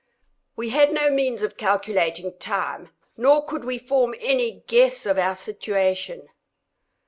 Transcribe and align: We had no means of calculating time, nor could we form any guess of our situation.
We 0.55 0.69
had 0.69 0.91
no 0.91 1.11
means 1.11 1.43
of 1.43 1.57
calculating 1.57 2.35
time, 2.39 2.89
nor 3.17 3.45
could 3.45 3.63
we 3.63 3.77
form 3.77 4.15
any 4.19 4.63
guess 4.65 5.05
of 5.05 5.19
our 5.19 5.35
situation. 5.35 6.27